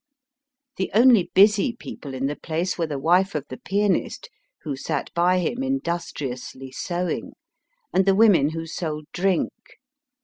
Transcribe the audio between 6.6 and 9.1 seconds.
sewing, and the women who sold